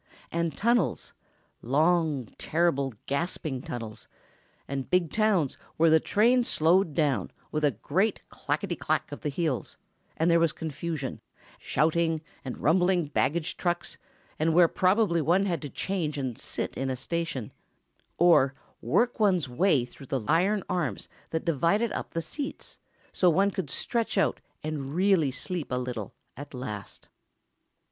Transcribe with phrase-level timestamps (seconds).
[0.31, 4.07] And tunnels—long, terrible, gasping tunnels;
[4.67, 9.77] and big towns where the train slowed down with a great clackety clack of wheels,
[10.17, 13.99] and there was confusion—shouting, and rumbling baggage trucks,
[14.39, 17.51] and where probably one had to change and sit in a station,
[18.17, 22.79] or work one's way through the iron arms that divided up the seats,
[23.13, 27.07] so one could stretch out, and really sleep a little, at last.